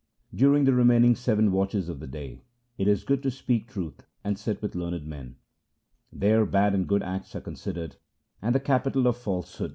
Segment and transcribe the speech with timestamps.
[0.33, 2.41] During the remaining seven watches of the day
[2.75, 5.35] it is good to speak truth and sit with learned men;
[6.11, 7.97] There bad and good acts are considered,
[8.41, 9.69] and the capital of falsehood decreaseth; 1 Athi.